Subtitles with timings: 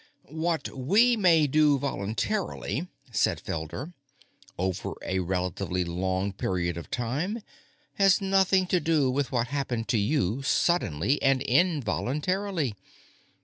[0.33, 3.93] "What we may do voluntarily," said Felder,
[4.57, 7.43] "over a relatively long period of time,
[7.99, 12.73] has nothing to do with what happened to you suddenly and involuntarily.